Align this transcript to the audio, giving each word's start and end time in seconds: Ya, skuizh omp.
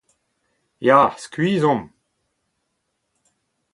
Ya, 0.87 0.99
skuizh 1.23 1.65
omp. 1.73 1.83